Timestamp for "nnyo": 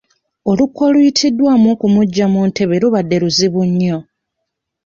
3.69-3.97